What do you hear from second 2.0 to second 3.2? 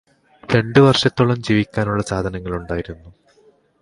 സാധനങ്ങള് ഉണ്ടായിരുന്നു